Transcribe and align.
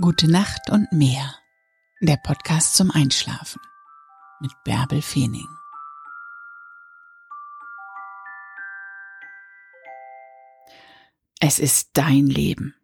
Gute 0.00 0.28
Nacht 0.28 0.70
und 0.70 0.90
mehr. 0.90 1.36
Der 2.00 2.16
Podcast 2.16 2.74
zum 2.74 2.90
Einschlafen 2.90 3.60
mit 4.40 4.50
Bärbel 4.64 5.00
Feening. 5.00 5.46
Es 11.38 11.60
ist 11.60 11.90
dein 11.92 12.26
Leben. 12.26 12.74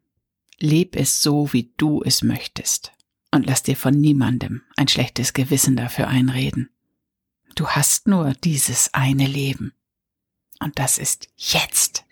Leb 0.60 0.94
es 0.94 1.20
so, 1.20 1.52
wie 1.52 1.74
du 1.76 2.00
es 2.00 2.22
möchtest. 2.22 2.92
Und 3.32 3.44
lass 3.44 3.64
dir 3.64 3.76
von 3.76 4.00
niemandem 4.00 4.62
ein 4.76 4.86
schlechtes 4.86 5.32
Gewissen 5.32 5.74
dafür 5.74 6.06
einreden. 6.06 6.70
Du 7.56 7.66
hast 7.66 8.06
nur 8.06 8.34
dieses 8.34 8.94
eine 8.94 9.26
Leben. 9.26 9.72
Und 10.60 10.78
das 10.78 10.96
ist 10.96 11.28
jetzt. 11.36 12.04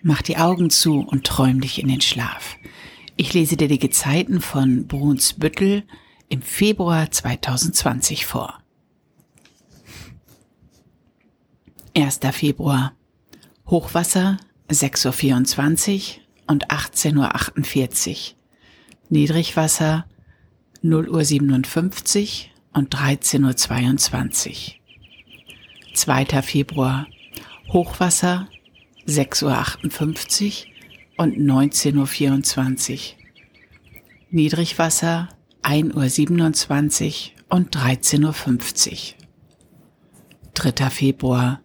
Mach 0.00 0.22
die 0.22 0.38
Augen 0.38 0.70
zu 0.70 1.00
und 1.00 1.26
träum 1.26 1.60
dich 1.60 1.78
in 1.78 1.88
den 1.88 2.00
Schlaf. 2.00 2.56
Ich 3.16 3.34
lese 3.34 3.56
dir 3.56 3.68
die 3.68 3.78
Gezeiten 3.78 4.40
von 4.40 4.86
Brunsbüttel 4.86 5.84
im 6.28 6.40
Februar 6.40 7.10
2020 7.10 8.24
vor. 8.24 8.58
1. 11.94 12.20
Februar. 12.32 12.94
Hochwasser 13.66 14.38
6.24 14.70 16.16
Uhr 16.16 16.22
und 16.46 16.70
18.48 16.70 18.10
Uhr. 18.10 18.36
Niedrigwasser 19.10 20.06
0.57 20.82 22.46
Uhr 22.46 22.78
und 22.78 22.94
13.22 22.94 24.48
Uhr. 24.48 25.94
2. 25.94 26.42
Februar. 26.42 27.06
Hochwasser 27.68 28.48
6.58 29.06 30.66
Uhr 30.66 30.71
und 31.22 31.36
19.24 31.38 32.92
Uhr. 32.94 32.98
Niedrigwasser 34.30 35.28
1.27 35.62 37.30
Uhr 37.38 37.56
und 37.56 37.76
13.50 37.76 38.90
Uhr. 38.90 38.98
3. 40.54 40.90
Februar. 40.90 41.60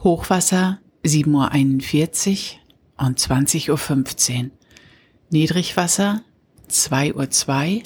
Hochwasser 0.00 0.80
7.41 1.04 2.56
Uhr 2.98 3.06
und 3.06 3.18
20.15 3.18 4.44
Uhr. 4.44 4.50
Niedrigwasser 5.30 6.22
2.02 6.68 7.76
Uhr 7.76 7.82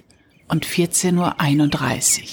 und 0.48 0.66
14.31 0.66 2.20
Uhr. 2.20 2.28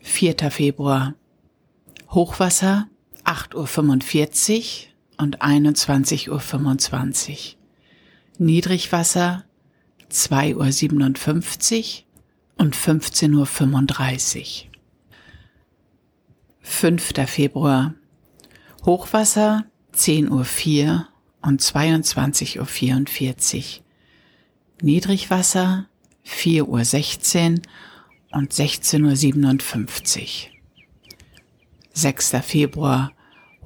4. 0.00 0.50
Februar. 0.50 1.14
Hochwasser 2.10 2.88
8.45 3.24 4.58
Uhr 4.58 4.87
und 5.18 5.42
21.25 5.42 6.30
Uhr. 6.30 7.58
Niedrigwasser 8.38 9.44
2.57 10.10 12.04
Uhr 12.58 12.64
und 12.64 12.76
15.35 12.76 14.64
Uhr. 14.64 14.70
5. 16.62 17.12
Februar. 17.26 17.94
Hochwasser 18.84 19.64
10.04 19.94 20.84
Uhr 20.84 21.08
und 21.42 21.60
22.44 21.60 23.56
Uhr. 23.78 23.84
Niedrigwasser 24.82 25.88
4.16 26.26 27.58
Uhr 27.58 27.62
und 28.32 28.52
16.57 28.52 30.20
Uhr. 30.20 30.58
6. 31.92 32.30
Februar 32.42 33.12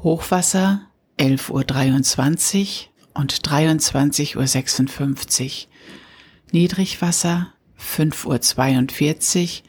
Hochwasser 0.03 0.89
11.23 1.19 2.87
Uhr 3.15 3.21
und 3.21 3.35
23.56 3.35 5.45
Uhr. 5.45 5.51
Niedrigwasser 6.53 7.53
5.42 7.79 9.63
Uhr 9.63 9.69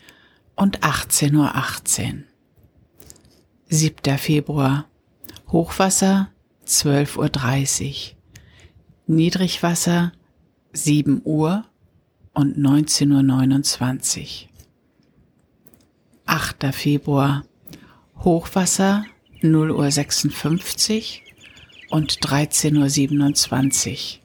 und 0.56 0.80
18.18 0.81 1.36
Uhr. 1.36 1.56
18. 1.56 2.26
7. 3.68 4.18
Februar 4.18 4.86
Hochwasser 5.52 6.30
12.30 6.68 7.90
Uhr. 7.90 7.96
Niedrigwasser 9.08 10.12
7 10.74 11.22
Uhr 11.24 11.66
und 12.34 12.58
19.29 12.58 14.20
Uhr. 14.20 14.50
8. 16.25 16.74
Februar 16.74 17.44
Hochwasser 18.24 19.06
0 19.42 19.72
Uhr 19.72 19.92
56 19.92 21.24
und 21.94 22.18
13.27 22.22 23.92
Uhr. 23.92 24.20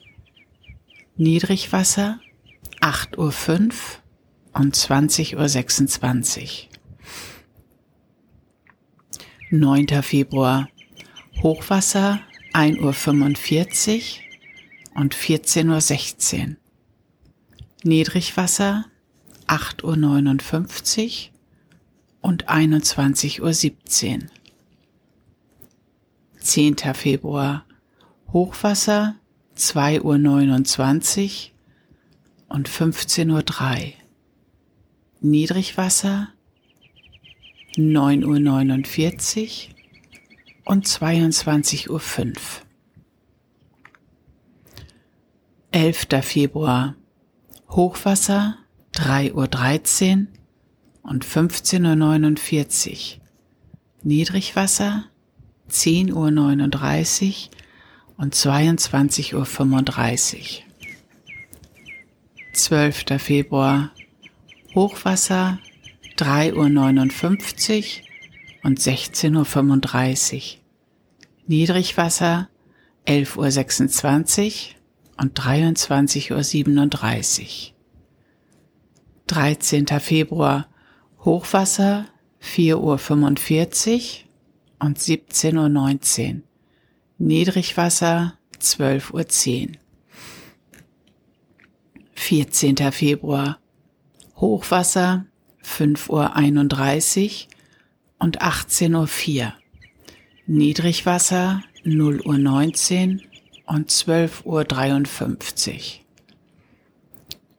Niedrigwasser 1.19 2.19
8 2.81 3.19
Uhr 3.19 3.31
5 3.31 4.01
und 4.55 4.75
20 4.75 5.37
Uhr 5.37 5.47
26. 5.47 6.71
9. 9.51 9.87
Februar 10.03 10.71
Hochwasser 11.43 12.21
1 12.55 12.79
Uhr 12.81 12.95
45 12.95 14.23
und 14.95 15.15
14 15.15 15.69
Uhr 15.69 15.83
16. 15.83 16.57
Niedrigwasser 17.83 18.87
8 19.47 19.85
Uhr 19.85 19.99
59 19.99 21.33
und 22.23 22.49
21 22.49 23.43
Uhr 23.43 23.53
17. 23.53 24.31
10. 26.49 26.77
Februar 26.95 27.67
Hochwasser 28.33 29.17
2.29 29.55 31.51
Uhr 32.49 32.57
und 32.57 32.71
15.03 32.71 33.33
Uhr. 33.33 33.93
Niedrigwasser 35.21 36.29
9.49 37.77 39.69
Uhr 39.69 40.73
und 40.73 40.87
22.05 40.87 41.91
Uhr. 41.91 42.33
11. 45.73 46.07
Februar 46.23 46.95
Hochwasser 47.69 48.57
3.13 48.95 50.21
Uhr 50.21 50.27
und 51.03 51.27
15.49 51.27 53.19
Uhr. 53.19 53.23
Niedrigwasser 54.03 55.11
10.39 55.71 56.15
Uhr 56.15 56.27
und 58.17 58.35
22.35 58.35 59.35
Uhr. 59.35 59.47
12. 62.53 63.05
Februar 63.19 63.93
Hochwasser 64.75 65.59
3.59 66.17 68.01
Uhr 68.01 68.05
und 68.65 68.81
16.35 68.81 70.37
Uhr. 70.37 70.43
Niedrigwasser 71.47 72.49
11.26 73.07 74.47
Uhr 74.47 74.53
und 75.23 75.41
23.37 75.41 77.41
Uhr. 77.41 77.47
13. 79.29 79.87
Februar 80.01 80.67
Hochwasser 81.25 82.07
4.45 82.43 84.23
Uhr 84.23 84.28
und 84.79 84.99
17.19 84.99 86.35
Uhr. 86.35 86.43
Niedrigwasser 87.19 88.39
12.10 88.61 89.69
Uhr. 89.69 89.75
14. 92.15 92.77
Februar. 92.93 93.59
Hochwasser 94.37 95.27
5.31 95.65 96.09
Uhr 96.11 97.49
und 98.19 98.43
18.04 98.43 99.47
Uhr. 99.47 99.55
Niedrigwasser 100.47 101.63
0 101.85 102.21
Uhr 102.23 102.39
19 102.39 103.23
und 103.67 103.91
12.53 103.91 105.75
Uhr. 105.75 105.81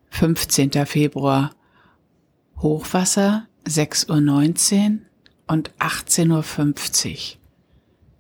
15. 0.09 0.71
Februar. 0.85 1.51
Hochwasser 2.57 3.47
6.19 3.65 4.93
Uhr 4.93 4.99
und 5.49 5.71
18.50 5.79 7.09
Uhr. 7.09 7.37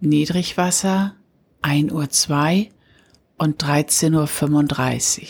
Niedrigwasser 0.01 1.15
1 1.61 1.91
Uhr 1.91 2.09
2 2.09 2.71
und 3.37 3.63
13.35 3.63 5.21
Uhr. 5.21 5.27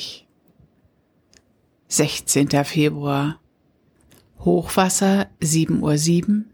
16. 1.90 2.50
Februar 2.64 3.40
Hochwasser 4.40 5.30
7 5.42 5.84
Uhr 5.84 5.98
7 5.98 6.50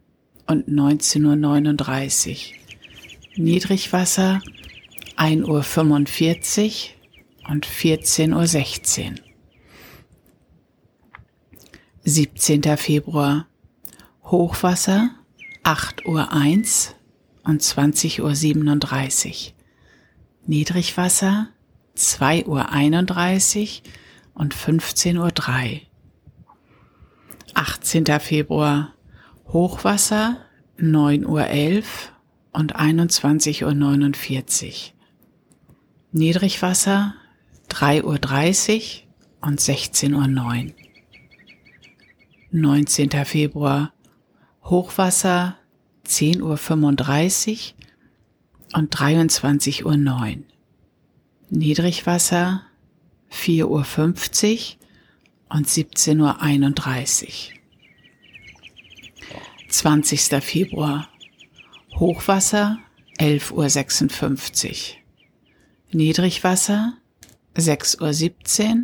und 0.47 0.67
19.39 0.67 2.31
Uhr. 2.31 3.43
Niedrigwasser 3.43 4.41
1 5.15 5.47
Uhr 5.47 5.61
45 5.61 6.97
und 7.47 7.67
14.16 7.67 9.11
Uhr. 9.11 9.15
17. 12.03 12.77
Februar 12.77 13.45
Hochwasser 14.23 15.14
8 15.67 16.05
Uhr 16.05 16.31
1 16.31 16.93
und 17.43 17.59
20 17.59 18.21
Uhr 18.21 18.35
37. 18.35 19.55
Niedrigwasser 20.45 21.47
2.31 21.97 23.81
Uhr 23.81 23.91
und 24.35 24.53
15.03 24.53 25.17
Uhr. 25.17 25.81
18. 27.55 28.05
Februar 28.19 28.93
Hochwasser 29.47 30.37
9.11 30.77 31.25
Uhr 31.25 31.83
und 32.51 32.75
21.49 32.75 34.67
Uhr. 34.67 34.93
Niedrigwasser 36.11 37.15
3.30 37.71 38.03
Uhr 38.03 39.47
und 39.47 39.59
16.09 39.59 40.65
Uhr. 40.67 40.73
19. 42.51 43.09
Februar 43.25 43.94
Hochwasser 44.65 45.57
10.35 46.07 47.73
Uhr 47.73 48.79
und 48.79 48.95
23.09 48.95 49.83
Uhr. 49.83 50.43
Niedrigwasser 51.49 52.63
4.50 53.31 53.65
Uhr 53.65 55.55
und 55.55 55.67
17.31 55.67 57.23
Uhr. 57.25 57.55
20. 59.69 60.43
Februar 60.43 61.09
Hochwasser 61.95 62.79
11.56 63.19 64.69
Uhr. 64.69 64.77
Niedrigwasser 65.91 66.97
6.17 67.55 68.77
Uhr 68.77 68.83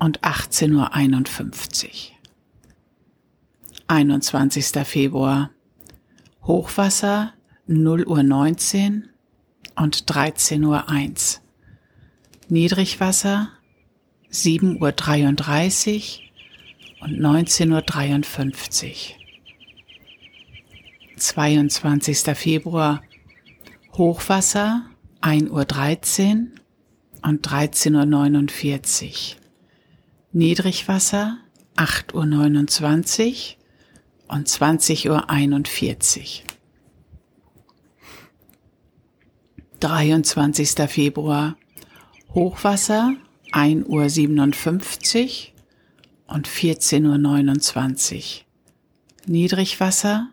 und 0.00 0.20
18.51 0.22 1.84
Uhr. 1.86 2.17
21. 3.88 4.86
Februar 4.86 5.50
Hochwasser 6.42 7.32
0 7.66 8.06
Uhr 8.06 8.22
19 8.22 9.08
und 9.76 10.10
13 10.14 10.62
Uhr 10.64 10.90
1. 10.90 11.40
Niedrigwasser 12.48 13.48
7 14.28 14.82
Uhr 14.82 14.92
33 14.92 16.30
und 17.00 17.18
19 17.18 17.72
Uhr 17.72 17.80
53. 17.80 19.16
22. 21.16 22.18
Februar 22.36 23.02
Hochwasser 23.94 24.84
1 25.22 25.50
Uhr 25.50 25.64
13 25.64 26.60
und 27.22 27.40
13 27.42 27.94
Uhr 27.94 28.04
49. 28.04 29.38
Niedrigwasser 30.32 31.38
8 31.76 32.12
Uhr 32.14 32.26
29 32.26 33.57
und 34.28 34.48
20 34.48 35.08
Uhr 35.08 35.30
41. 35.30 36.44
23. 39.80 40.70
Februar 40.88 41.56
Hochwasser 42.34 43.14
1 43.52 43.86
Uhr 43.86 44.08
57 44.08 45.54
und 46.26 46.46
14 46.46 47.06
Uhr 47.06 47.18
29. 47.18 48.46
Niedrigwasser 49.26 50.28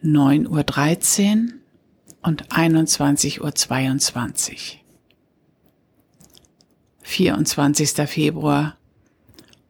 9 0.00 0.46
Uhr 0.46 0.62
13 0.62 1.60
und 2.22 2.52
21 2.52 3.42
Uhr 3.42 3.54
22. 3.54 4.84
24. 7.02 8.08
Februar 8.08 8.76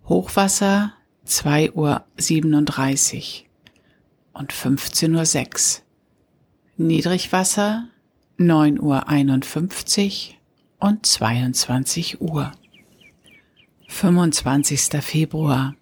Hochwasser 0.08 0.92
2 1.28 1.72
Uhr 1.72 2.06
37 2.16 3.46
und 4.32 4.50
15 4.50 5.14
Uhr 5.14 5.26
6. 5.26 5.82
Niedrigwasser 6.78 7.88
9 8.38 8.80
Uhr 8.80 9.08
51 9.08 10.38
und 10.78 11.04
22 11.04 12.22
Uhr. 12.22 12.52
25. 13.88 15.02
Februar. 15.02 15.74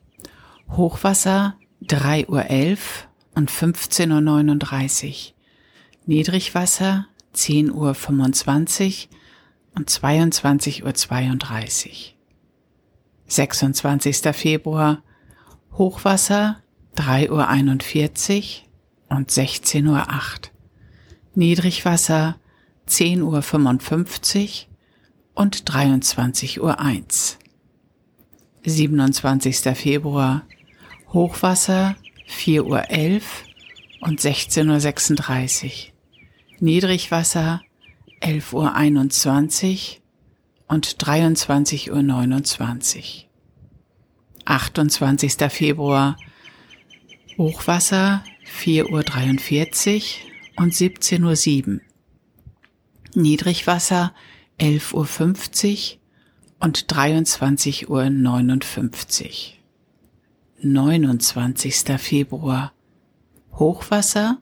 Hochwasser 0.68 1.56
3 1.82 2.26
Uhr 2.26 2.46
11 2.46 3.06
und 3.36 3.48
15 3.48 4.10
Uhr 4.10 4.20
39. 4.20 5.36
Niedrigwasser 6.06 7.06
10 7.34 7.70
Uhr 7.70 7.94
25 7.94 9.08
und 9.76 9.88
22 9.88 10.84
Uhr 10.84 10.94
32. 10.94 12.16
26. 13.28 14.34
Februar. 14.34 15.04
Hochwasser 15.78 16.62
3 16.94 17.30
Uhr 17.30 17.48
41 17.48 18.66
und 19.10 19.30
16 19.30 19.86
Uhr 19.86 20.08
8. 20.08 20.50
Niedrigwasser 21.34 22.38
10 22.86 23.20
Uhr 23.20 23.42
55 23.42 24.70
und 25.34 25.70
23 25.70 26.62
Uhr 26.62 26.80
1. 26.80 27.38
27. 28.64 29.76
Februar 29.76 30.46
Hochwasser 31.12 31.96
4 32.26 32.64
Uhr 32.64 32.88
11 32.88 33.44
und 34.00 34.18
16 34.18 34.70
Uhr 34.70 34.80
36. 34.80 35.92
Niedrigwasser 36.58 37.60
11 38.20 38.54
Uhr 38.54 38.74
21 38.74 40.00
und 40.68 41.06
23 41.06 41.92
Uhr 41.92 42.02
29. 42.02 43.25
28. 44.46 45.34
Februar 45.50 46.16
Hochwasser 47.36 48.24
4 48.44 48.90
Uhr 48.90 49.02
43 49.02 50.24
und 50.56 50.74
17 50.74 51.22
Uhr 51.24 51.36
7. 51.36 51.82
Niedrigwasser 53.14 54.14
11.50 54.58 55.94
Uhr 55.94 55.98
und 56.60 56.86
23.59 56.86 57.88
Uhr. 57.88 58.10
29. 60.62 62.00
Februar 62.00 62.72
Hochwasser 63.52 64.38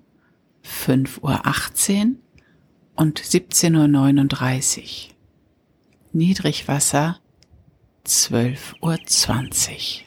5.18 0.65 2.06
Uhr 2.06 2.17
und 2.97 3.21
17.39 3.21 5.09
Uhr. 5.09 5.15
Niedrigwasser 6.12 7.19
12.20 8.06 8.83
Uhr. 8.83 10.06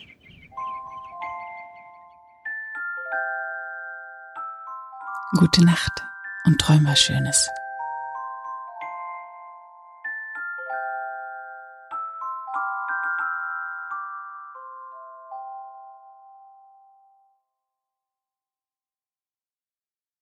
Gute 5.39 5.65
Nacht 5.65 6.03
und 6.45 6.61
träum 6.61 6.85
was 6.85 6.99
Schönes. 6.99 7.49